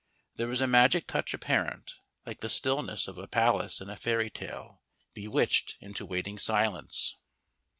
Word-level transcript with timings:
There 0.35 0.47
was 0.47 0.61
a 0.61 0.65
magic 0.65 1.05
touch 1.05 1.31
apparent, 1.31 1.99
like 2.25 2.39
the 2.39 2.49
stillness 2.49 3.07
of 3.07 3.19
a 3.19 3.27
palace 3.27 3.79
in 3.79 3.87
a 3.87 3.95
fairy 3.95 4.31
tale, 4.31 4.81
bewitched 5.13 5.77
into 5.79 6.07
waiting 6.07 6.39
silence. 6.39 7.17